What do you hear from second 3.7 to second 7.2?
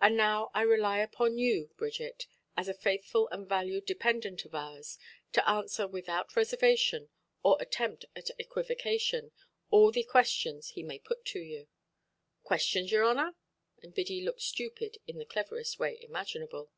dependent of ours, to answer, without reservation